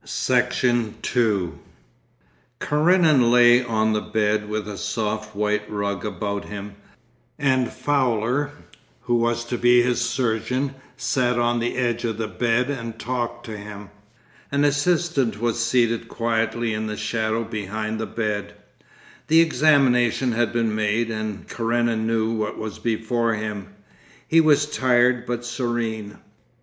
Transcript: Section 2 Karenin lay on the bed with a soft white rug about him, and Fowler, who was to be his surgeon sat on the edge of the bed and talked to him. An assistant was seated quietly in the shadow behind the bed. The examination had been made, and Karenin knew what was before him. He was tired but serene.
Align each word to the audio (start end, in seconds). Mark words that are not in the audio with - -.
Section 0.03 0.95
2 1.03 1.59
Karenin 2.59 3.29
lay 3.29 3.63
on 3.63 3.93
the 3.93 4.01
bed 4.01 4.49
with 4.49 4.67
a 4.67 4.75
soft 4.75 5.35
white 5.35 5.61
rug 5.69 6.03
about 6.03 6.45
him, 6.45 6.73
and 7.37 7.71
Fowler, 7.71 8.49
who 9.01 9.13
was 9.13 9.45
to 9.45 9.59
be 9.59 9.83
his 9.83 10.01
surgeon 10.01 10.73
sat 10.97 11.37
on 11.37 11.59
the 11.59 11.75
edge 11.77 12.03
of 12.03 12.17
the 12.17 12.27
bed 12.27 12.71
and 12.71 12.97
talked 12.97 13.45
to 13.45 13.55
him. 13.55 13.91
An 14.51 14.65
assistant 14.65 15.39
was 15.39 15.63
seated 15.63 16.07
quietly 16.07 16.73
in 16.73 16.87
the 16.87 16.97
shadow 16.97 17.43
behind 17.43 17.99
the 17.99 18.07
bed. 18.07 18.55
The 19.27 19.39
examination 19.41 20.31
had 20.31 20.51
been 20.51 20.73
made, 20.73 21.11
and 21.11 21.47
Karenin 21.47 22.07
knew 22.07 22.31
what 22.37 22.57
was 22.57 22.79
before 22.79 23.35
him. 23.35 23.67
He 24.27 24.41
was 24.41 24.65
tired 24.65 25.27
but 25.27 25.45
serene. 25.45 26.17